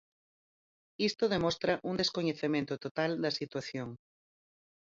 [1.09, 3.89] Isto demostra un descoñecemento total da situación.